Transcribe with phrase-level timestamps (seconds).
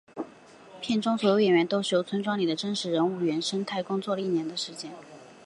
[0.81, 4.91] 片中的所有演员都是由村庄里的真实人物原生态工作了一年时间。